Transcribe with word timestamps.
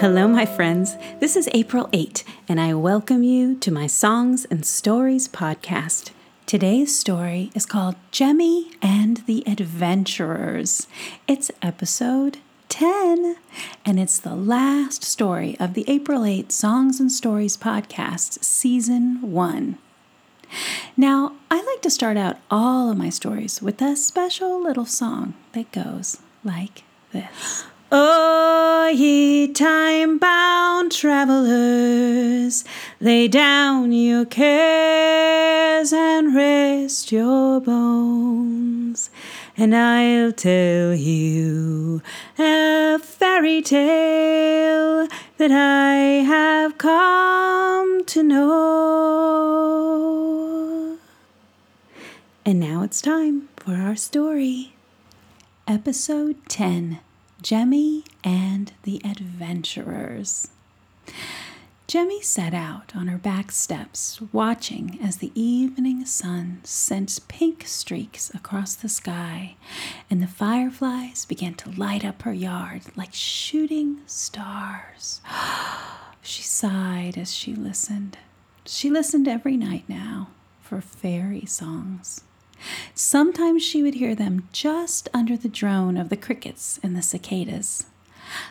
Hello, 0.00 0.28
my 0.28 0.46
friends. 0.46 0.96
This 1.18 1.34
is 1.34 1.48
April 1.52 1.88
8, 1.92 2.22
and 2.48 2.60
I 2.60 2.72
welcome 2.72 3.24
you 3.24 3.56
to 3.56 3.72
my 3.72 3.88
Songs 3.88 4.44
and 4.44 4.64
Stories 4.64 5.26
podcast. 5.26 6.12
Today's 6.46 6.96
story 6.96 7.50
is 7.52 7.66
called 7.66 7.96
Jemmy 8.12 8.70
and 8.80 9.16
the 9.26 9.42
Adventurers. 9.44 10.86
It's 11.26 11.50
episode 11.62 12.38
10, 12.68 13.38
and 13.84 13.98
it's 13.98 14.20
the 14.20 14.36
last 14.36 15.02
story 15.02 15.56
of 15.58 15.74
the 15.74 15.84
April 15.88 16.24
8 16.24 16.52
Songs 16.52 17.00
and 17.00 17.10
Stories 17.10 17.56
podcast, 17.56 18.44
season 18.44 19.20
1. 19.20 19.78
Now, 20.96 21.32
I 21.50 21.60
like 21.60 21.82
to 21.82 21.90
start 21.90 22.16
out 22.16 22.36
all 22.52 22.92
of 22.92 22.96
my 22.96 23.10
stories 23.10 23.60
with 23.60 23.82
a 23.82 23.96
special 23.96 24.62
little 24.62 24.86
song 24.86 25.34
that 25.54 25.72
goes 25.72 26.18
like 26.44 26.84
this. 27.10 27.64
Oh, 27.90 28.92
ye 28.94 29.48
time 29.50 30.18
bound 30.18 30.92
travelers, 30.92 32.62
lay 33.00 33.28
down 33.28 33.92
your 33.92 34.26
cares 34.26 35.90
and 35.90 36.34
rest 36.34 37.10
your 37.10 37.62
bones, 37.62 39.08
and 39.56 39.74
I'll 39.74 40.32
tell 40.32 40.92
you 40.92 42.02
a 42.38 42.98
fairy 42.98 43.62
tale 43.62 45.08
that 45.38 45.50
I 45.50 45.94
have 46.26 46.76
come 46.76 48.04
to 48.04 48.22
know. 48.22 48.58
And 52.44 52.60
now 52.60 52.82
it's 52.82 53.00
time 53.00 53.48
for 53.56 53.76
our 53.76 53.96
story. 53.96 54.74
Episode 55.66 56.36
10 56.50 57.00
Jemmy 57.40 58.02
and 58.24 58.72
the 58.82 59.00
Adventurers. 59.04 60.48
Jemmy 61.86 62.20
set 62.20 62.52
out 62.52 62.92
on 62.96 63.06
her 63.06 63.16
back 63.16 63.52
steps, 63.52 64.20
watching 64.32 64.98
as 65.00 65.18
the 65.18 65.30
evening 65.40 66.04
sun 66.04 66.60
sent 66.64 67.20
pink 67.28 67.64
streaks 67.66 68.30
across 68.34 68.74
the 68.74 68.88
sky, 68.88 69.54
and 70.10 70.20
the 70.20 70.26
fireflies 70.26 71.24
began 71.24 71.54
to 71.54 71.70
light 71.70 72.04
up 72.04 72.22
her 72.22 72.34
yard 72.34 72.82
like 72.96 73.14
shooting 73.14 74.00
stars. 74.06 75.20
she 76.22 76.42
sighed 76.42 77.16
as 77.16 77.32
she 77.32 77.54
listened. 77.54 78.18
She 78.66 78.90
listened 78.90 79.28
every 79.28 79.56
night 79.56 79.84
now 79.88 80.28
for 80.60 80.80
fairy 80.80 81.46
songs. 81.46 82.22
Sometimes 82.94 83.62
she 83.62 83.82
would 83.82 83.94
hear 83.94 84.14
them 84.14 84.48
just 84.52 85.08
under 85.14 85.36
the 85.36 85.48
drone 85.48 85.96
of 85.96 86.08
the 86.08 86.16
crickets 86.16 86.78
and 86.82 86.96
the 86.96 87.02
cicadas. 87.02 87.84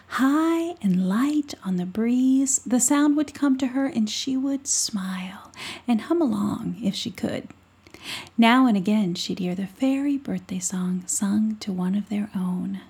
High 0.07 0.75
and 0.81 1.07
light 1.07 1.53
on 1.63 1.75
the 1.77 1.85
breeze, 1.85 2.59
the 2.65 2.79
sound 2.79 3.15
would 3.17 3.33
come 3.33 3.57
to 3.59 3.67
her 3.67 3.85
and 3.85 4.09
she 4.09 4.35
would 4.35 4.67
smile 4.67 5.51
and 5.87 6.01
hum 6.01 6.21
along 6.21 6.77
if 6.81 6.95
she 6.95 7.11
could. 7.11 7.49
Now 8.37 8.65
and 8.65 8.77
again, 8.77 9.15
she'd 9.15 9.39
hear 9.39 9.55
the 9.55 9.67
fairy 9.67 10.17
birthday 10.17 10.59
song 10.59 11.03
sung 11.07 11.57
to 11.57 11.71
one 11.71 11.95
of 11.95 12.09
their 12.09 12.29
own. 12.35 12.81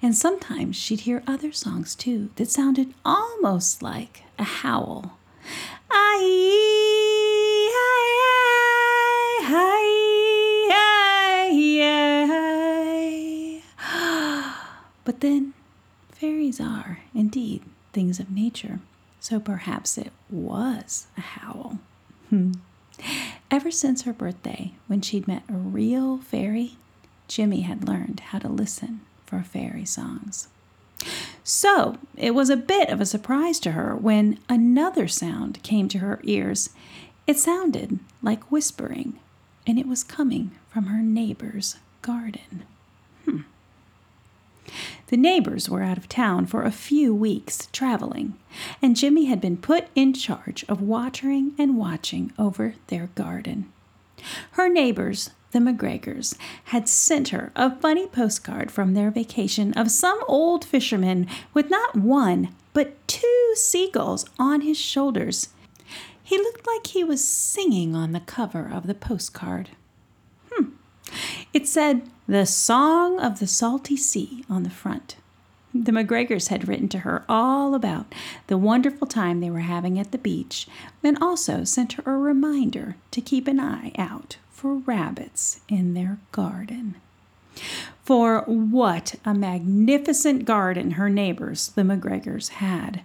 And 0.00 0.16
sometimes 0.16 0.76
she'd 0.76 1.00
hear 1.00 1.22
other 1.26 1.52
songs 1.52 1.94
too 1.94 2.30
that 2.36 2.50
sounded 2.50 2.94
almost 3.04 3.82
like 3.82 4.22
a 4.38 4.44
howl. 4.44 5.18
Aye, 5.90 7.17
But 15.18 15.26
then 15.26 15.54
fairies 16.12 16.60
are, 16.60 17.00
indeed, 17.12 17.62
things 17.92 18.20
of 18.20 18.30
nature, 18.30 18.78
so 19.18 19.40
perhaps 19.40 19.98
it 19.98 20.12
was 20.30 21.08
a 21.16 21.20
howl. 21.20 21.80
Hmm. 22.28 22.52
Ever 23.50 23.72
since 23.72 24.02
her 24.02 24.12
birthday, 24.12 24.74
when 24.86 25.00
she'd 25.00 25.26
met 25.26 25.42
a 25.48 25.54
real 25.54 26.18
fairy, 26.18 26.76
Jemmy 27.26 27.62
had 27.62 27.88
learned 27.88 28.20
how 28.20 28.38
to 28.38 28.48
listen 28.48 29.00
for 29.26 29.42
fairy 29.42 29.84
songs. 29.84 30.46
So 31.42 31.98
it 32.16 32.32
was 32.32 32.48
a 32.48 32.56
bit 32.56 32.88
of 32.88 33.00
a 33.00 33.04
surprise 33.04 33.58
to 33.60 33.72
her 33.72 33.96
when 33.96 34.38
another 34.48 35.08
sound 35.08 35.60
came 35.64 35.88
to 35.88 35.98
her 35.98 36.20
ears. 36.22 36.70
It 37.26 37.40
sounded 37.40 37.98
like 38.22 38.52
whispering, 38.52 39.18
and 39.66 39.80
it 39.80 39.88
was 39.88 40.04
coming 40.04 40.52
from 40.70 40.84
her 40.84 41.02
neighbor's 41.02 41.74
garden. 42.02 42.62
The 45.08 45.16
neighbors 45.16 45.70
were 45.70 45.82
out 45.82 45.96
of 45.96 46.06
town 46.06 46.44
for 46.44 46.62
a 46.62 46.70
few 46.70 47.14
weeks 47.14 47.68
traveling, 47.72 48.38
and 48.82 48.94
Jemmy 48.94 49.24
had 49.24 49.40
been 49.40 49.56
put 49.56 49.88
in 49.94 50.12
charge 50.12 50.66
of 50.68 50.82
watering 50.82 51.54
and 51.56 51.78
watching 51.78 52.30
over 52.38 52.74
their 52.88 53.08
garden. 53.14 53.72
Her 54.52 54.68
neighbors, 54.68 55.30
the 55.52 55.60
McGregors, 55.60 56.36
had 56.64 56.90
sent 56.90 57.30
her 57.30 57.52
a 57.56 57.74
funny 57.74 58.06
postcard 58.06 58.70
from 58.70 58.92
their 58.92 59.10
vacation 59.10 59.72
of 59.72 59.90
some 59.90 60.20
old 60.28 60.62
fisherman 60.62 61.26
with 61.54 61.70
not 61.70 61.96
one, 61.96 62.54
but 62.74 62.94
two 63.08 63.52
seagulls 63.54 64.26
on 64.38 64.60
his 64.60 64.76
shoulders. 64.76 65.48
He 66.22 66.36
looked 66.36 66.66
like 66.66 66.88
he 66.88 67.02
was 67.02 67.26
singing 67.26 67.94
on 67.94 68.12
the 68.12 68.20
cover 68.20 68.70
of 68.70 68.86
the 68.86 68.94
postcard. 68.94 69.70
It 71.52 71.66
said, 71.66 72.02
The 72.26 72.44
Song 72.46 73.18
of 73.20 73.38
the 73.38 73.46
Salty 73.46 73.96
Sea 73.96 74.44
on 74.50 74.64
the 74.64 74.70
front. 74.70 75.16
The 75.74 75.92
McGregors 75.92 76.48
had 76.48 76.66
written 76.66 76.88
to 76.90 77.00
her 77.00 77.24
all 77.28 77.74
about 77.74 78.14
the 78.46 78.58
wonderful 78.58 79.06
time 79.06 79.40
they 79.40 79.50
were 79.50 79.60
having 79.60 79.98
at 79.98 80.12
the 80.12 80.18
beach 80.18 80.66
and 81.02 81.18
also 81.20 81.64
sent 81.64 81.94
her 81.94 82.02
a 82.06 82.18
reminder 82.18 82.96
to 83.10 83.20
keep 83.20 83.46
an 83.46 83.60
eye 83.60 83.92
out 83.98 84.38
for 84.50 84.76
rabbits 84.76 85.60
in 85.68 85.94
their 85.94 86.18
garden. 86.32 86.96
For 88.04 88.40
what 88.42 89.14
a 89.24 89.34
magnificent 89.34 90.44
garden 90.44 90.92
her 90.92 91.10
neighbors, 91.10 91.68
the 91.68 91.82
McGregors, 91.82 92.48
had. 92.48 93.02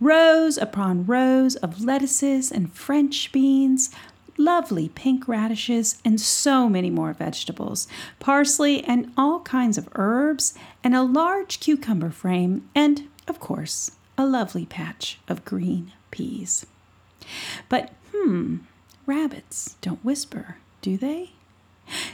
Rows 0.00 0.58
upon 0.58 1.06
rows 1.06 1.54
of 1.56 1.84
lettuces 1.84 2.50
and 2.50 2.72
French 2.72 3.30
beans, 3.30 3.90
lovely 4.36 4.88
pink 4.88 5.28
radishes, 5.28 6.00
and 6.04 6.20
so 6.20 6.68
many 6.68 6.90
more 6.90 7.12
vegetables, 7.12 7.88
parsley, 8.20 8.82
and 8.84 9.12
all 9.16 9.40
kinds 9.40 9.78
of 9.78 9.88
herbs, 9.94 10.54
and 10.82 10.94
a 10.94 11.02
large 11.02 11.60
cucumber 11.60 12.10
frame, 12.10 12.68
and, 12.74 13.08
of 13.28 13.40
course, 13.40 13.92
a 14.18 14.26
lovely 14.26 14.66
patch 14.66 15.18
of 15.28 15.44
green 15.44 15.92
peas. 16.10 16.66
But, 17.68 17.92
hmm, 18.14 18.58
rabbits 19.06 19.76
don't 19.80 20.04
whisper, 20.04 20.56
do 20.80 20.96
they? 20.96 21.30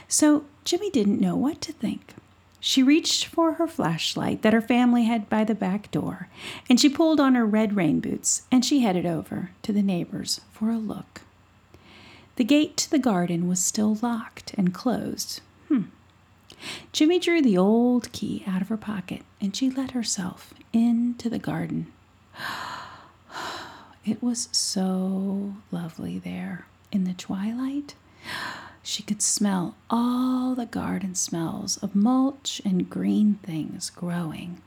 So 0.07 0.45
Jemmy 0.65 0.89
didn't 0.89 1.21
know 1.21 1.35
what 1.35 1.61
to 1.61 1.73
think. 1.73 2.13
She 2.59 2.83
reached 2.83 3.25
for 3.25 3.53
her 3.53 3.67
flashlight 3.67 4.41
that 4.41 4.53
her 4.53 4.61
family 4.61 5.05
had 5.05 5.29
by 5.29 5.45
the 5.45 5.55
back 5.55 5.89
door, 5.91 6.27
and 6.69 6.79
she 6.79 6.89
pulled 6.89 7.19
on 7.19 7.35
her 7.35 7.45
red 7.45 7.75
rain 7.75 7.99
boots 8.01 8.43
and 8.51 8.65
she 8.65 8.81
headed 8.81 9.05
over 9.05 9.51
to 9.61 9.71
the 9.71 9.81
neighbors 9.81 10.41
for 10.51 10.69
a 10.69 10.77
look. 10.77 11.21
The 12.39 12.45
gate 12.45 12.77
to 12.77 12.89
the 12.89 12.99
garden 12.99 13.49
was 13.49 13.59
still 13.59 13.95
locked 14.01 14.53
and 14.53 14.73
closed. 14.73 15.41
Hmm. 15.67 15.87
Jemmy 16.93 17.19
drew 17.19 17.41
the 17.41 17.57
old 17.57 18.13
key 18.13 18.45
out 18.47 18.61
of 18.61 18.69
her 18.69 18.77
pocket 18.77 19.23
and 19.41 19.53
she 19.53 19.69
let 19.69 19.91
herself 19.91 20.53
into 20.71 21.29
the 21.29 21.37
garden. 21.37 21.91
It 24.05 24.23
was 24.23 24.47
so 24.53 25.55
lovely 25.69 26.17
there 26.17 26.65
in 26.93 27.03
the 27.03 27.13
twilight. 27.13 27.95
She 28.83 29.03
could 29.03 29.21
smell 29.21 29.75
all 29.89 30.55
the 30.55 30.65
garden 30.65 31.15
smells 31.15 31.75
of 31.83 31.93
mulch 31.93 32.61
and 32.63 32.89
green 32.89 33.35
things 33.43 33.89
growing. 33.89 34.61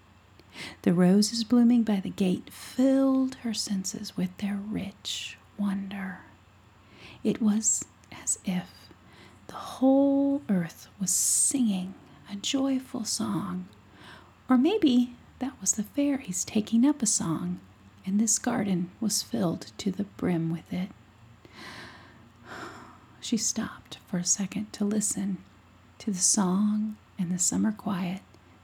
The 0.83 0.93
roses 0.93 1.43
blooming 1.43 1.85
by 1.85 2.01
the 2.01 2.11
gate 2.11 2.51
filled 2.53 3.37
her 3.37 3.55
senses 3.55 4.15
with 4.15 4.37
their 4.37 4.57
rich 4.57 5.39
wonder. 5.57 6.19
It 7.25 7.41
was 7.41 7.85
as 8.23 8.39
if 8.45 8.89
the 9.47 9.55
whole 9.55 10.43
earth 10.49 10.89
was 11.01 11.11
singing 11.11 11.95
a 12.31 12.37
joyful 12.37 13.05
song. 13.05 13.69
Or 14.49 14.59
maybe 14.59 15.15
that 15.39 15.61
was 15.61 15.73
the 15.73 15.83
fairies 15.83 16.45
taking 16.45 16.85
up 16.87 17.03
a 17.03 17.07
song, 17.07 17.61
and 18.05 18.19
this 18.21 18.39
garden 18.39 18.91
was 19.01 19.23
filled 19.23 19.73
to 19.79 19.91
the 19.91 20.05
brim 20.05 20.51
with 20.51 20.73
it. 20.73 20.89
She 23.21 23.37
stopped 23.37 23.99
for 24.07 24.19
a 24.19 24.25
second 24.25 24.73
to 24.75 24.85
listen 24.85 25.39
to 25.99 26.11
the 26.11 26.19
song 26.19 26.97
and 27.19 27.31
the 27.31 27.39
summer 27.39 27.71
quiet 27.71 28.21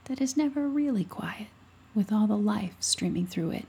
that 0.06 0.20
is 0.20 0.36
never 0.36 0.68
really 0.68 1.04
quiet 1.04 1.46
with 1.94 2.12
all 2.12 2.26
the 2.26 2.36
life 2.36 2.74
streaming 2.80 3.26
through 3.26 3.50
it, 3.52 3.66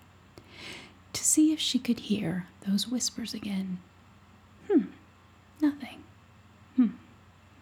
to 1.13 1.23
see 1.23 1.51
if 1.53 1.59
she 1.59 1.77
could 1.79 1.99
hear 2.01 2.47
those 2.67 2.87
whispers 2.87 3.33
again. 3.33 3.79
Nothing. 5.61 6.03
Hmm, 6.75 6.87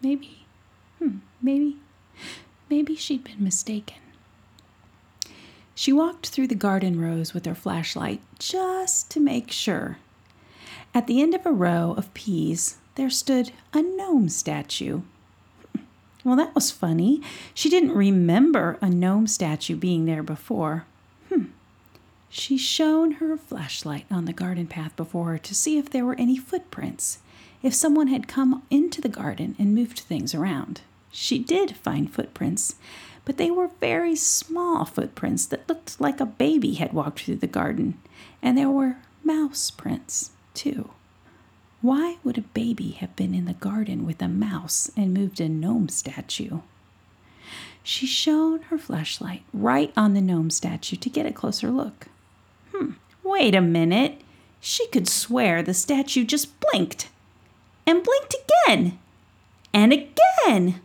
maybe. 0.02 0.46
Hmm, 0.98 1.18
maybe. 1.42 1.76
Maybe 2.70 2.96
she'd 2.96 3.24
been 3.24 3.42
mistaken. 3.42 3.96
She 5.74 5.92
walked 5.92 6.28
through 6.28 6.48
the 6.48 6.54
garden 6.54 7.00
rows 7.00 7.32
with 7.32 7.46
her 7.46 7.54
flashlight 7.54 8.20
just 8.38 9.10
to 9.12 9.20
make 9.20 9.52
sure. 9.52 9.98
At 10.92 11.06
the 11.06 11.22
end 11.22 11.34
of 11.34 11.46
a 11.46 11.52
row 11.52 11.94
of 11.96 12.12
peas, 12.14 12.78
there 12.96 13.10
stood 13.10 13.52
a 13.72 13.82
gnome 13.82 14.28
statue. 14.28 15.02
Well, 16.24 16.36
that 16.36 16.54
was 16.54 16.72
funny. 16.72 17.22
She 17.54 17.70
didn't 17.70 17.94
remember 17.94 18.76
a 18.82 18.90
gnome 18.90 19.28
statue 19.28 19.76
being 19.76 20.04
there 20.04 20.24
before. 20.24 20.84
Hmm. 21.28 21.44
She 22.28 22.58
shone 22.58 23.12
her 23.12 23.36
flashlight 23.38 24.04
on 24.10 24.24
the 24.24 24.32
garden 24.32 24.66
path 24.66 24.94
before 24.96 25.26
her 25.26 25.38
to 25.38 25.54
see 25.54 25.78
if 25.78 25.88
there 25.88 26.04
were 26.04 26.16
any 26.16 26.36
footprints, 26.36 27.20
if 27.62 27.74
someone 27.74 28.08
had 28.08 28.28
come 28.28 28.62
into 28.70 29.00
the 29.00 29.08
garden 29.08 29.56
and 29.58 29.74
moved 29.74 29.98
things 29.98 30.34
around. 30.34 30.80
She 31.10 31.38
did 31.38 31.76
find 31.76 32.12
footprints, 32.12 32.76
but 33.24 33.36
they 33.36 33.50
were 33.50 33.70
very 33.80 34.14
small 34.16 34.84
footprints 34.84 35.46
that 35.46 35.68
looked 35.68 36.00
like 36.00 36.20
a 36.20 36.26
baby 36.26 36.74
had 36.74 36.92
walked 36.92 37.20
through 37.20 37.36
the 37.36 37.46
garden, 37.46 37.98
and 38.42 38.56
there 38.56 38.70
were 38.70 38.98
mouse 39.24 39.70
prints, 39.70 40.30
too. 40.54 40.90
Why 41.80 42.16
would 42.24 42.38
a 42.38 42.42
baby 42.42 42.90
have 42.92 43.14
been 43.16 43.34
in 43.34 43.44
the 43.44 43.52
garden 43.54 44.04
with 44.04 44.20
a 44.20 44.28
mouse 44.28 44.90
and 44.96 45.14
moved 45.14 45.40
a 45.40 45.48
gnome 45.48 45.88
statue? 45.88 46.60
She 47.82 48.06
shone 48.06 48.62
her 48.62 48.78
flashlight 48.78 49.42
right 49.52 49.92
on 49.96 50.14
the 50.14 50.20
gnome 50.20 50.50
statue 50.50 50.96
to 50.96 51.08
get 51.08 51.26
a 51.26 51.32
closer 51.32 51.70
look. 51.70 52.08
Hmm, 52.74 52.92
wait 53.22 53.54
a 53.54 53.60
minute. 53.60 54.20
She 54.60 54.86
could 54.88 55.08
swear 55.08 55.62
the 55.62 55.72
statue 55.72 56.24
just 56.24 56.58
blinked. 56.60 57.08
And 57.88 58.04
blinked 58.04 58.34
again. 58.34 58.98
And 59.72 59.94
again. 59.94 60.82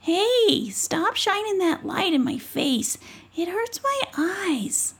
Hey, 0.00 0.70
stop 0.70 1.16
shining 1.16 1.58
that 1.58 1.84
light 1.84 2.14
in 2.14 2.24
my 2.24 2.38
face. 2.38 2.96
It 3.36 3.48
hurts 3.48 3.78
my 3.82 4.00
eyes. 4.16 4.94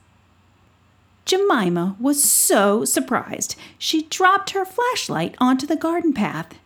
Jemima 1.24 1.96
was 1.98 2.22
so 2.22 2.84
surprised, 2.84 3.56
she 3.78 4.02
dropped 4.02 4.50
her 4.50 4.66
flashlight 4.66 5.34
onto 5.38 5.66
the 5.66 5.76
garden 5.76 6.12
path, 6.12 6.58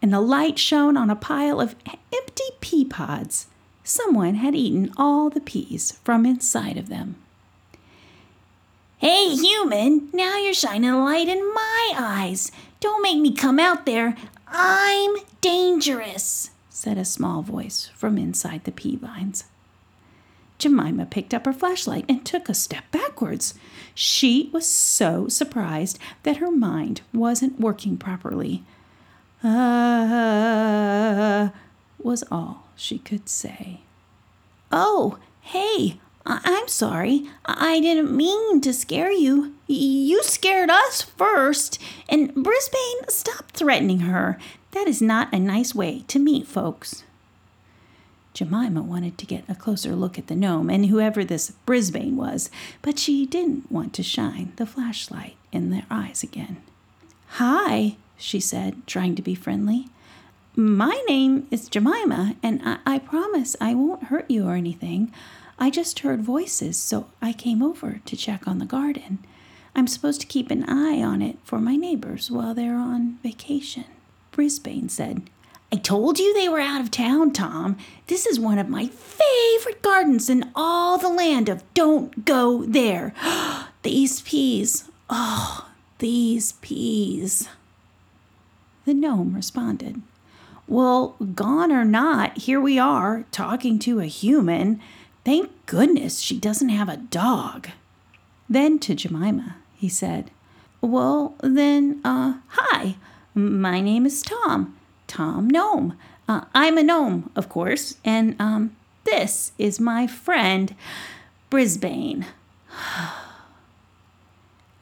and 0.00 0.14
the 0.14 0.20
light 0.20 0.58
shone 0.58 0.96
on 0.96 1.10
a 1.10 1.16
pile 1.16 1.60
of 1.60 1.76
empty 2.10 2.50
pea 2.60 2.86
pods. 2.86 3.48
Someone 3.84 4.36
had 4.36 4.54
eaten 4.54 4.94
all 4.96 5.28
the 5.28 5.42
peas 5.42 5.98
from 6.04 6.24
inside 6.24 6.78
of 6.78 6.88
them. 6.88 7.16
Hey, 8.96 9.36
human, 9.36 10.08
now 10.12 10.38
you're 10.38 10.54
shining 10.54 10.88
a 10.88 11.04
light 11.04 11.28
in 11.28 11.52
my 11.52 11.92
eyes. 11.94 12.50
Don't 12.80 13.02
make 13.02 13.18
me 13.18 13.32
come 13.32 13.58
out 13.58 13.86
there. 13.86 14.16
I'm 14.46 15.16
dangerous, 15.40 16.50
said 16.70 16.98
a 16.98 17.04
small 17.04 17.42
voice 17.42 17.90
from 17.94 18.18
inside 18.18 18.64
the 18.64 18.72
pea 18.72 18.96
vines. 18.96 19.44
Jemima 20.58 21.06
picked 21.06 21.32
up 21.32 21.46
her 21.46 21.52
flashlight 21.52 22.04
and 22.08 22.24
took 22.24 22.48
a 22.48 22.54
step 22.54 22.84
backwards. 22.90 23.54
She 23.94 24.50
was 24.52 24.68
so 24.68 25.28
surprised 25.28 25.98
that 26.24 26.38
her 26.38 26.50
mind 26.50 27.02
wasn't 27.12 27.60
working 27.60 27.96
properly. 27.96 28.64
Ah, 29.42 31.44
uh, 31.44 31.48
was 31.98 32.24
all 32.30 32.64
she 32.74 32.98
could 32.98 33.28
say. 33.28 33.80
Oh, 34.72 35.18
hey, 35.40 36.00
I'm 36.26 36.68
sorry. 36.68 37.26
I 37.46 37.80
didn't 37.80 38.14
mean 38.14 38.60
to 38.60 38.72
scare 38.72 39.10
you. 39.10 39.54
You 39.66 40.22
scared 40.22 40.70
us 40.70 41.02
first. 41.02 41.78
And 42.08 42.34
Brisbane, 42.34 43.08
stop 43.08 43.50
threatening 43.52 44.00
her. 44.00 44.38
That 44.72 44.86
is 44.86 45.00
not 45.00 45.32
a 45.32 45.38
nice 45.38 45.74
way 45.74 46.04
to 46.08 46.18
meet 46.18 46.46
folks. 46.46 47.04
Jemima 48.34 48.82
wanted 48.82 49.18
to 49.18 49.26
get 49.26 49.42
a 49.48 49.54
closer 49.54 49.96
look 49.96 50.18
at 50.18 50.28
the 50.28 50.36
gnome 50.36 50.70
and 50.70 50.86
whoever 50.86 51.24
this 51.24 51.50
Brisbane 51.66 52.16
was, 52.16 52.50
but 52.82 52.98
she 52.98 53.26
didn't 53.26 53.72
want 53.72 53.92
to 53.94 54.02
shine 54.02 54.52
the 54.56 54.66
flashlight 54.66 55.34
in 55.50 55.70
their 55.70 55.86
eyes 55.90 56.22
again. 56.22 56.58
Hi, 57.30 57.96
she 58.16 58.38
said, 58.38 58.86
trying 58.86 59.16
to 59.16 59.22
be 59.22 59.34
friendly. 59.34 59.86
My 60.54 61.02
name 61.08 61.48
is 61.50 61.68
Jemima, 61.68 62.36
and 62.42 62.60
I, 62.64 62.78
I 62.86 62.98
promise 62.98 63.56
I 63.60 63.74
won't 63.74 64.04
hurt 64.04 64.30
you 64.30 64.46
or 64.46 64.54
anything. 64.54 65.12
I 65.58 65.70
just 65.70 66.00
heard 66.00 66.22
voices, 66.22 66.76
so 66.78 67.08
I 67.20 67.32
came 67.32 67.62
over 67.62 68.00
to 68.04 68.16
check 68.16 68.46
on 68.46 68.58
the 68.58 68.64
garden. 68.64 69.18
I'm 69.74 69.88
supposed 69.88 70.20
to 70.20 70.26
keep 70.26 70.50
an 70.50 70.64
eye 70.68 71.02
on 71.02 71.20
it 71.20 71.38
for 71.42 71.58
my 71.58 71.76
neighbors 71.76 72.30
while 72.30 72.54
they're 72.54 72.76
on 72.76 73.18
vacation. 73.22 73.84
Brisbane 74.30 74.88
said, 74.88 75.22
I 75.72 75.76
told 75.76 76.18
you 76.18 76.32
they 76.32 76.48
were 76.48 76.60
out 76.60 76.80
of 76.80 76.90
town, 76.90 77.32
Tom. 77.32 77.76
This 78.06 78.24
is 78.24 78.40
one 78.40 78.58
of 78.58 78.68
my 78.68 78.86
favorite 78.86 79.82
gardens 79.82 80.30
in 80.30 80.50
all 80.54 80.96
the 80.96 81.08
land 81.10 81.48
of 81.48 81.62
Don't 81.74 82.24
Go 82.24 82.64
There. 82.64 83.12
these 83.82 84.22
peas. 84.22 84.88
Oh, 85.10 85.68
these 85.98 86.52
peas. 86.52 87.48
The 88.84 88.94
gnome 88.94 89.34
responded, 89.34 90.00
Well, 90.66 91.16
gone 91.34 91.70
or 91.70 91.84
not, 91.84 92.38
here 92.38 92.60
we 92.60 92.78
are, 92.78 93.26
talking 93.30 93.78
to 93.80 94.00
a 94.00 94.06
human. 94.06 94.80
Thank 95.28 95.50
goodness 95.66 96.20
she 96.20 96.38
doesn't 96.38 96.70
have 96.70 96.88
a 96.88 96.96
dog. 96.96 97.68
Then 98.48 98.78
to 98.78 98.94
Jemima, 98.94 99.56
he 99.74 99.86
said, 99.86 100.30
Well, 100.80 101.34
then, 101.42 102.00
uh, 102.02 102.38
hi, 102.46 102.96
my 103.34 103.82
name 103.82 104.06
is 104.06 104.22
Tom. 104.22 104.74
Tom 105.06 105.50
Gnome. 105.50 105.98
Uh, 106.26 106.46
I'm 106.54 106.78
a 106.78 106.82
gnome, 106.82 107.30
of 107.36 107.50
course, 107.50 107.98
and 108.06 108.36
um, 108.40 108.74
this 109.04 109.52
is 109.58 109.78
my 109.78 110.06
friend 110.06 110.74
Brisbane. 111.50 112.24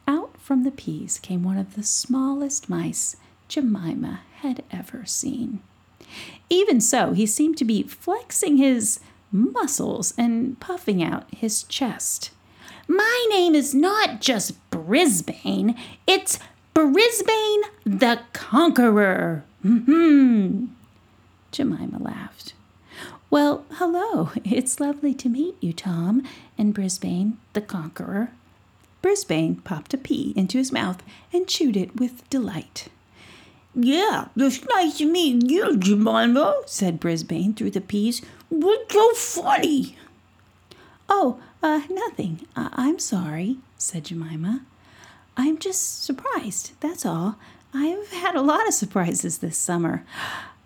Out 0.07 0.39
from 0.39 0.63
the 0.63 0.71
peas 0.71 1.19
came 1.19 1.43
one 1.43 1.59
of 1.59 1.75
the 1.75 1.83
smallest 1.83 2.71
mice 2.71 3.17
Jemima 3.49 4.21
had 4.43 4.63
ever 4.71 5.07
seen. 5.07 5.59
Even 6.49 6.81
so, 6.81 7.15
he 7.15 7.27
seemed 7.27 7.59
to 7.59 7.65
be 7.65 7.83
flexing 7.83 8.59
his 8.59 9.01
muscles 9.37 10.15
and 10.17 10.59
puffing 10.61 11.03
out 11.03 11.25
his 11.31 11.63
chest. 11.65 12.31
My 12.89 13.27
name 13.31 13.55
is 13.55 13.75
not 13.75 14.21
just 14.21 14.55
Brisbane, 14.71 15.77
it's 16.07 16.39
Brisbane 16.75 17.63
the 17.85 18.21
Conqueror. 18.33 19.45
Hmm. 19.63 20.67
Jemima 21.53 21.99
laughed. 21.99 22.55
Well, 23.31 23.65
hello. 23.73 24.31
It's 24.45 24.79
lovely 24.79 25.13
to 25.15 25.29
meet 25.29 25.57
you, 25.61 25.73
Tom, 25.73 26.23
and 26.57 26.73
Brisbane 26.73 27.39
the 27.53 27.61
Conqueror. 27.61 28.31
Brisbane 29.03 29.57
popped 29.57 29.95
a 29.95 29.99
pea 29.99 30.33
into 30.37 30.59
his 30.59 30.73
mouth 30.73 31.03
and 31.33 31.47
chewed 31.47 31.77
it 31.77 31.97
with 31.97 32.29
delight. 32.31 32.89
Yeah, 33.75 34.29
it's 34.37 34.65
nice 34.65 34.99
to 34.99 35.07
meet 35.07 35.51
you, 35.51 35.77
Jemima, 35.77 36.63
said 36.67 36.99
Brisbane 36.99 37.53
through 37.53 37.73
the 37.73 37.81
peas. 37.83 38.23
What's 38.49 38.93
so 38.95 39.13
funny? 39.15 39.97
Oh, 41.09 41.41
uh, 41.63 41.83
nothing. 41.91 42.47
I- 42.57 42.71
I'm 42.73 42.99
sorry, 42.99 43.59
said 43.79 44.05
Jemima. 44.05 44.63
I'm 45.37 45.59
just 45.59 46.03
surprised, 46.05 46.73
that's 46.81 47.05
all. 47.05 47.37
I've 47.75 48.11
had 48.11 48.35
a 48.37 48.41
lot 48.43 48.67
of 48.67 48.75
surprises 48.75 49.39
this 49.39 49.59
summer. 49.59 50.05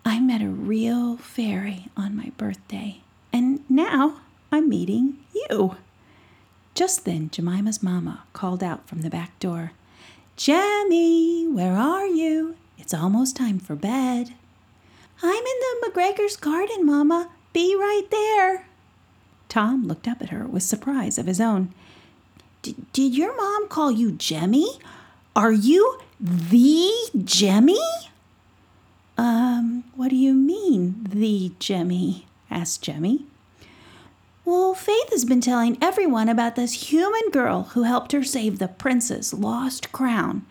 I 0.05 0.19
met 0.19 0.41
a 0.41 0.47
real 0.47 1.17
fairy 1.17 1.87
on 1.97 2.15
my 2.15 2.31
birthday, 2.37 3.01
and 3.33 3.63
now 3.69 4.17
I'm 4.51 4.69
meeting 4.69 5.17
you. 5.33 5.75
Just 6.73 7.03
then, 7.05 7.29
Jemima's 7.29 7.83
mamma 7.83 8.23
called 8.33 8.63
out 8.63 8.87
from 8.87 9.01
the 9.01 9.09
back 9.09 9.37
door, 9.39 9.73
Jemmy, 10.37 11.47
where 11.47 11.75
are 11.75 12.07
you? 12.07 12.55
It's 12.77 12.93
almost 12.93 13.35
time 13.35 13.59
for 13.59 13.75
bed. 13.75 14.33
I'm 15.21 15.35
in 15.35 15.43
the 15.43 15.91
McGregor's 15.91 16.35
garden, 16.37 16.85
Mamma. 16.85 17.29
Be 17.53 17.75
right 17.75 18.07
there. 18.09 18.67
Tom 19.49 19.87
looked 19.87 20.07
up 20.07 20.21
at 20.21 20.29
her 20.29 20.45
with 20.45 20.63
surprise 20.63 21.17
of 21.17 21.25
his 21.25 21.41
own. 21.41 21.73
Did 22.61 23.15
your 23.15 23.35
mom 23.35 23.67
call 23.67 23.91
you 23.91 24.11
Jemmy? 24.11 24.79
Are 25.35 25.51
you 25.51 25.99
the 26.19 26.91
Jemmy? 27.23 27.81
Um, 29.17 29.83
what 29.95 30.09
do 30.09 30.15
you 30.15 30.33
mean, 30.33 31.07
the 31.09 31.51
Jemmy? 31.59 32.27
asked 32.49 32.81
Jemmy. 32.81 33.25
Well, 34.45 34.73
Faith 34.73 35.11
has 35.11 35.25
been 35.25 35.41
telling 35.41 35.77
everyone 35.81 36.27
about 36.27 36.55
this 36.55 36.91
human 36.91 37.29
girl 37.31 37.63
who 37.73 37.83
helped 37.83 38.11
her 38.11 38.23
save 38.23 38.57
the 38.57 38.67
prince's 38.67 39.33
lost 39.33 39.91
crown. 39.91 40.45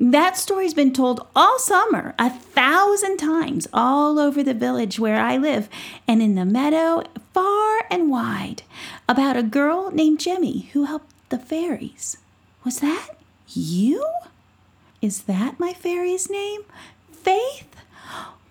That 0.00 0.36
story's 0.36 0.74
been 0.74 0.92
told 0.92 1.26
all 1.34 1.58
summer, 1.58 2.14
a 2.20 2.30
thousand 2.30 3.16
times, 3.16 3.66
all 3.72 4.20
over 4.20 4.44
the 4.44 4.54
village 4.54 5.00
where 5.00 5.20
I 5.20 5.36
live, 5.36 5.68
and 6.06 6.22
in 6.22 6.36
the 6.36 6.44
meadow, 6.44 7.02
far 7.34 7.84
and 7.90 8.08
wide, 8.08 8.62
about 9.08 9.36
a 9.36 9.42
girl 9.42 9.90
named 9.90 10.20
Jemmy 10.20 10.70
who 10.72 10.84
helped 10.84 11.12
the 11.30 11.38
fairies. 11.38 12.16
Was 12.64 12.78
that 12.78 13.08
you? 13.48 14.06
Is 15.02 15.22
that 15.22 15.58
my 15.58 15.72
fairy's 15.72 16.30
name? 16.30 16.62
Faith? 17.10 17.74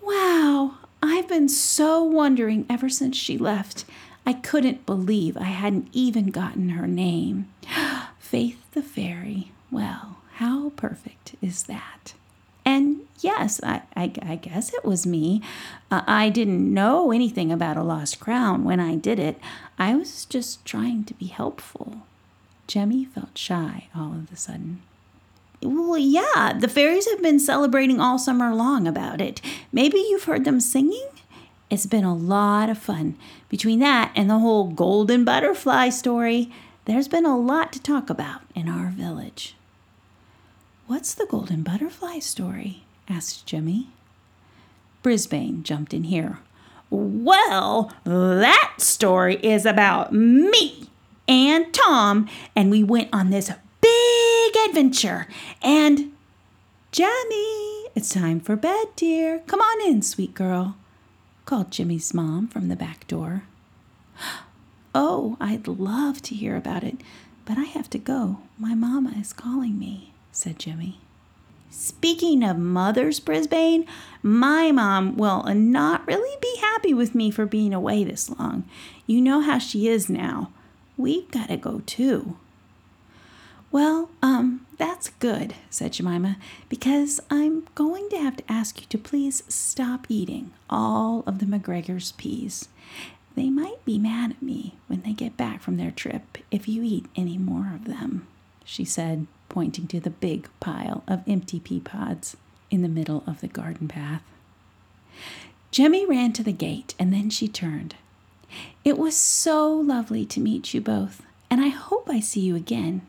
Wow, 0.02 0.74
I've 1.02 1.28
been 1.28 1.48
so 1.48 2.02
wondering 2.02 2.66
ever 2.68 2.90
since 2.90 3.16
she 3.16 3.38
left. 3.38 3.86
I 4.26 4.34
couldn't 4.34 4.84
believe 4.84 5.38
I 5.38 5.44
hadn't 5.44 5.88
even 5.92 6.26
gotten 6.26 6.70
her 6.70 6.86
name. 6.86 7.48
Faith 8.18 8.60
the 8.72 8.82
Fairy. 8.82 9.52
Well, 9.70 10.17
how 10.38 10.70
perfect 10.76 11.34
is 11.42 11.64
that? 11.64 12.14
And 12.64 13.00
yes, 13.18 13.60
I, 13.64 13.82
I, 13.96 14.12
I 14.22 14.36
guess 14.36 14.72
it 14.72 14.84
was 14.84 15.04
me. 15.04 15.42
Uh, 15.90 16.02
I 16.06 16.28
didn't 16.28 16.72
know 16.72 17.10
anything 17.10 17.50
about 17.50 17.76
a 17.76 17.82
lost 17.82 18.20
crown 18.20 18.62
when 18.62 18.78
I 18.78 18.94
did 18.94 19.18
it. 19.18 19.40
I 19.80 19.96
was 19.96 20.24
just 20.26 20.64
trying 20.64 21.02
to 21.06 21.14
be 21.14 21.26
helpful. 21.26 22.02
Jemmy 22.68 23.04
felt 23.04 23.36
shy 23.36 23.88
all 23.96 24.12
of 24.12 24.32
a 24.32 24.36
sudden. 24.36 24.80
Well, 25.60 25.98
yeah, 25.98 26.56
the 26.56 26.68
fairies 26.68 27.10
have 27.10 27.20
been 27.20 27.40
celebrating 27.40 28.00
all 28.00 28.16
summer 28.16 28.54
long 28.54 28.86
about 28.86 29.20
it. 29.20 29.40
Maybe 29.72 29.98
you've 29.98 30.24
heard 30.24 30.44
them 30.44 30.60
singing? 30.60 31.08
It's 31.68 31.86
been 31.86 32.04
a 32.04 32.14
lot 32.14 32.70
of 32.70 32.78
fun. 32.78 33.16
Between 33.48 33.80
that 33.80 34.12
and 34.14 34.30
the 34.30 34.38
whole 34.38 34.68
golden 34.68 35.24
butterfly 35.24 35.88
story, 35.88 36.52
there's 36.84 37.08
been 37.08 37.26
a 37.26 37.36
lot 37.36 37.72
to 37.72 37.82
talk 37.82 38.08
about 38.08 38.42
in 38.54 38.68
our 38.68 38.90
village. 38.90 39.56
What's 40.88 41.12
the 41.12 41.26
golden 41.26 41.64
butterfly 41.64 42.18
story? 42.20 42.84
asked 43.10 43.44
Jemmy. 43.44 43.88
Brisbane 45.02 45.62
jumped 45.62 45.92
in 45.92 46.04
here. 46.04 46.38
Well, 46.88 47.92
that 48.04 48.76
story 48.78 49.36
is 49.42 49.66
about 49.66 50.14
me 50.14 50.88
and 51.28 51.74
Tom, 51.74 52.26
and 52.56 52.70
we 52.70 52.82
went 52.82 53.10
on 53.12 53.28
this 53.28 53.52
big 53.82 54.56
adventure. 54.66 55.26
And 55.60 56.12
Jemmy, 56.90 57.88
it's 57.94 58.08
time 58.08 58.40
for 58.40 58.56
bed, 58.56 58.86
dear. 58.96 59.40
Come 59.40 59.60
on 59.60 59.86
in, 59.86 60.00
sweet 60.00 60.32
girl, 60.32 60.74
called 61.44 61.70
Jemmy's 61.70 62.14
mom 62.14 62.48
from 62.48 62.68
the 62.68 62.76
back 62.76 63.06
door. 63.06 63.42
Oh, 64.94 65.36
I'd 65.38 65.68
love 65.68 66.22
to 66.22 66.34
hear 66.34 66.56
about 66.56 66.82
it, 66.82 66.96
but 67.44 67.58
I 67.58 67.64
have 67.64 67.90
to 67.90 67.98
go. 67.98 68.38
My 68.58 68.74
mama 68.74 69.12
is 69.20 69.34
calling 69.34 69.78
me 69.78 70.14
said 70.38 70.56
Jemmy. 70.56 71.00
Speaking 71.68 72.44
of 72.44 72.56
mothers, 72.56 73.18
Brisbane, 73.18 73.84
my 74.22 74.70
mom 74.70 75.16
will 75.16 75.42
not 75.42 76.06
really 76.06 76.36
be 76.40 76.56
happy 76.60 76.94
with 76.94 77.12
me 77.12 77.32
for 77.32 77.44
being 77.44 77.74
away 77.74 78.04
this 78.04 78.30
long. 78.30 78.64
You 79.04 79.20
know 79.20 79.40
how 79.40 79.58
she 79.58 79.88
is 79.88 80.08
now. 80.08 80.52
We've 80.96 81.28
got 81.32 81.48
to 81.48 81.56
go 81.56 81.82
too. 81.86 82.36
Well, 83.72 84.10
um, 84.22 84.64
that's 84.78 85.10
good, 85.18 85.54
said 85.70 85.94
Jemima, 85.94 86.36
because 86.68 87.20
I'm 87.30 87.66
going 87.74 88.08
to 88.10 88.18
have 88.18 88.36
to 88.36 88.44
ask 88.48 88.80
you 88.80 88.86
to 88.90 88.96
please 88.96 89.42
stop 89.48 90.06
eating 90.08 90.52
all 90.70 91.24
of 91.26 91.40
the 91.40 91.46
McGregor's 91.46 92.12
peas. 92.12 92.68
They 93.34 93.50
might 93.50 93.84
be 93.84 93.98
mad 93.98 94.30
at 94.30 94.42
me 94.42 94.76
when 94.86 95.02
they 95.02 95.12
get 95.12 95.36
back 95.36 95.60
from 95.60 95.78
their 95.78 95.90
trip 95.90 96.38
if 96.52 96.68
you 96.68 96.84
eat 96.84 97.06
any 97.16 97.38
more 97.38 97.72
of 97.74 97.86
them, 97.86 98.28
she 98.64 98.84
said 98.84 99.26
pointing 99.48 99.86
to 99.88 100.00
the 100.00 100.10
big 100.10 100.48
pile 100.60 101.02
of 101.06 101.22
empty 101.26 101.60
pea 101.60 101.80
pods 101.80 102.36
in 102.70 102.82
the 102.82 102.88
middle 102.88 103.24
of 103.26 103.40
the 103.40 103.48
garden 103.48 103.88
path. 103.88 104.22
Jemmy 105.70 106.06
ran 106.06 106.32
to 106.32 106.42
the 106.42 106.52
gate 106.52 106.94
and 106.98 107.12
then 107.12 107.30
she 107.30 107.48
turned. 107.48 107.94
It 108.84 108.96
was 108.96 109.16
so 109.16 109.70
lovely 109.72 110.24
to 110.26 110.40
meet 110.40 110.72
you 110.72 110.80
both, 110.80 111.22
and 111.50 111.60
I 111.60 111.68
hope 111.68 112.08
I 112.08 112.20
see 112.20 112.40
you 112.40 112.56
again. 112.56 113.02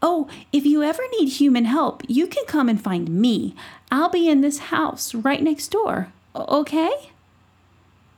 Oh, 0.00 0.28
if 0.52 0.66
you 0.66 0.82
ever 0.82 1.02
need 1.18 1.28
human 1.28 1.64
help, 1.64 2.02
you 2.08 2.26
can 2.26 2.44
come 2.46 2.68
and 2.68 2.82
find 2.82 3.08
me. 3.08 3.54
I'll 3.90 4.08
be 4.08 4.28
in 4.28 4.40
this 4.40 4.58
house 4.58 5.14
right 5.14 5.40
next 5.40 5.68
door. 5.68 6.12
Okay? 6.34 6.90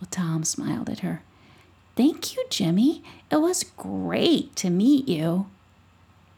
Well, 0.01 0.09
Tom 0.11 0.45
smiled 0.45 0.89
at 0.89 1.01
her. 1.01 1.23
Thank 1.95 2.35
you, 2.35 2.45
Jemmy. 2.49 3.03
It 3.31 3.37
was 3.37 3.65
great 3.77 4.57
to 4.57 4.71
meet 4.71 5.07
you. 5.09 5.47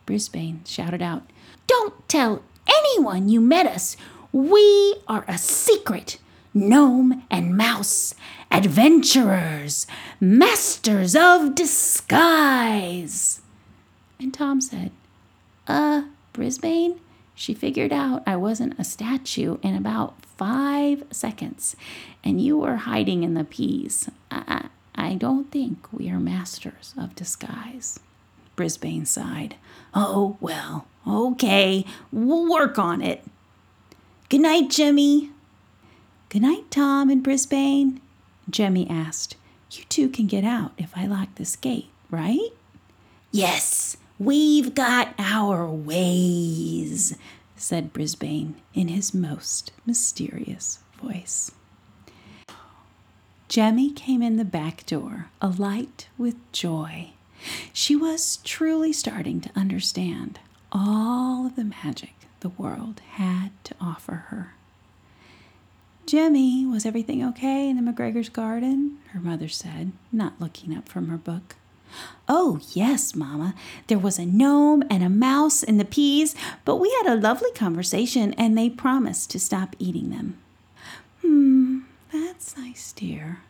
Brisbane 0.06 0.60
shouted 0.64 1.02
out, 1.02 1.24
Don't 1.66 2.08
tell 2.08 2.42
anyone 2.68 3.28
you 3.28 3.40
met 3.40 3.66
us. 3.66 3.96
We 4.32 4.96
are 5.08 5.24
a 5.26 5.36
secret 5.36 6.18
gnome 6.54 7.22
and 7.30 7.56
mouse, 7.56 8.14
adventurers, 8.50 9.86
masters 10.20 11.14
of 11.14 11.54
disguise. 11.54 13.40
And 14.18 14.32
Tom 14.32 14.60
said, 14.60 14.90
Uh, 15.66 16.04
Brisbane, 16.32 17.00
she 17.34 17.52
figured 17.52 17.92
out 17.92 18.22
I 18.26 18.36
wasn't 18.36 18.78
a 18.78 18.84
statue 18.84 19.58
in 19.62 19.74
about 19.74 20.24
five 20.24 21.02
seconds, 21.10 21.76
and 22.24 22.40
you 22.40 22.56
were 22.56 22.76
hiding 22.76 23.22
in 23.22 23.34
the 23.34 23.44
peas. 23.44 24.08
I, 24.30 24.66
I 24.94 25.14
don't 25.14 25.50
think 25.50 25.92
we 25.92 26.08
are 26.08 26.18
masters 26.18 26.94
of 26.96 27.14
disguise. 27.14 28.00
Brisbane 28.56 29.04
sighed. 29.04 29.56
Oh, 29.94 30.36
well, 30.40 30.86
okay, 31.06 31.84
we'll 32.10 32.50
work 32.50 32.78
on 32.78 33.02
it. 33.02 33.22
Good 34.28 34.40
night, 34.40 34.70
Jemmy. 34.70 35.30
Good 36.30 36.42
night, 36.42 36.70
Tom 36.70 37.10
and 37.10 37.22
Brisbane. 37.22 38.00
Jemmy 38.50 38.88
asked. 38.90 39.36
You 39.70 39.84
two 39.88 40.08
can 40.08 40.26
get 40.26 40.44
out 40.44 40.72
if 40.78 40.96
I 40.96 41.06
lock 41.06 41.34
this 41.34 41.54
gate, 41.56 41.88
right? 42.10 42.50
Yes, 43.30 43.96
we've 44.18 44.74
got 44.74 45.14
our 45.18 45.68
ways, 45.68 47.16
said 47.56 47.92
Brisbane 47.92 48.56
in 48.74 48.88
his 48.88 49.12
most 49.12 49.72
mysterious 49.84 50.78
voice. 51.00 51.50
Jemmy 53.48 53.92
came 53.92 54.22
in 54.22 54.36
the 54.36 54.44
back 54.44 54.86
door, 54.86 55.28
alight 55.40 56.08
with 56.18 56.36
joy. 56.52 57.10
She 57.72 57.94
was 57.96 58.38
truly 58.38 58.92
starting 58.92 59.40
to 59.42 59.50
understand 59.56 60.40
all 60.72 61.46
of 61.46 61.56
the 61.56 61.64
magic 61.64 62.14
the 62.40 62.48
world 62.50 63.00
had 63.12 63.50
to 63.64 63.74
offer 63.80 64.26
her. 64.28 64.54
Jemmy, 66.06 66.64
was 66.64 66.86
everything 66.86 67.24
okay 67.24 67.68
in 67.68 67.82
the 67.82 67.92
McGregor's 67.92 68.28
garden? 68.28 68.98
Her 69.12 69.20
mother 69.20 69.48
said, 69.48 69.92
not 70.12 70.40
looking 70.40 70.76
up 70.76 70.88
from 70.88 71.08
her 71.08 71.16
book. 71.16 71.56
Oh, 72.28 72.60
yes, 72.72 73.14
Mamma. 73.14 73.54
There 73.86 73.98
was 73.98 74.18
a 74.18 74.26
gnome 74.26 74.82
and 74.90 75.02
a 75.02 75.08
mouse 75.08 75.62
in 75.62 75.78
the 75.78 75.84
peas, 75.84 76.34
but 76.64 76.76
we 76.76 76.94
had 77.02 77.12
a 77.12 77.20
lovely 77.20 77.50
conversation 77.52 78.32
and 78.34 78.56
they 78.56 78.70
promised 78.70 79.30
to 79.30 79.40
stop 79.40 79.74
eating 79.78 80.10
them. 80.10 80.38
Hmm, 81.22 81.80
that's 82.12 82.56
nice, 82.56 82.92
dear. 82.92 83.40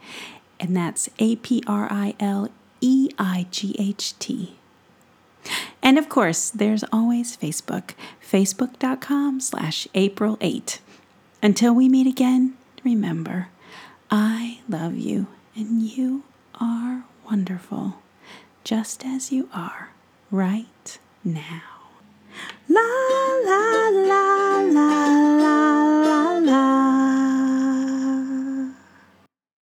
And 0.61 0.77
that's 0.77 1.09
A 1.19 1.35
P 1.37 1.63
R 1.67 1.89
I 1.91 2.15
L 2.21 2.51
E 2.81 3.09
I 3.19 3.47
G 3.51 3.75
H 3.79 4.19
T. 4.19 4.57
And 5.85 5.99
of 5.99 6.09
course, 6.09 6.49
there's 6.49 6.83
always 6.91 7.37
Facebook, 7.37 7.91
facebook.com 8.27 9.41
slash 9.41 9.87
April 9.95 10.39
8. 10.41 10.81
Until 11.43 11.75
we 11.75 11.91
meet 11.91 12.07
again, 12.07 12.57
remember, 12.83 13.49
I 14.11 14.61
love 14.67 14.97
you 14.97 15.27
and 15.55 15.83
you 15.83 16.23
are 16.59 17.05
wonderful, 17.27 17.99
just 18.65 19.05
as 19.05 19.31
you 19.31 19.51
are 19.53 19.91
right 20.31 20.99
now. 21.23 21.63
La 22.67 22.81
la 23.45 23.89
la 23.91 24.61
la 24.61 25.39
la. 25.39 25.74